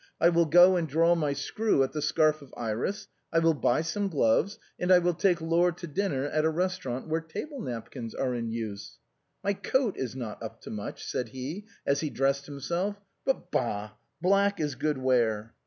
[0.19, 3.83] I will go and draw my screw at' The Scarf of Iris.' I will buy
[3.83, 8.15] some gloves; and I will take Laure to dinner at a restaurant where table napkins
[8.15, 8.97] are in use.
[9.43, 13.91] My coat is not up to much," said he, as be dressed himself;" but, bah!
[14.23, 15.53] black is good wear."